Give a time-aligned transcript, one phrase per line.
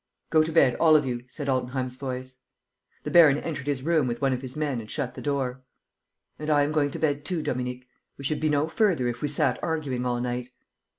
[0.31, 2.39] "Go to bed, all of you," said Altenheim's voice.
[3.03, 5.61] The baron entered his room with one of his men and shut the door:
[6.39, 7.87] "And I am going to bed, too, Dominique.
[8.17, 10.49] We should be no further if we sat arguing all night."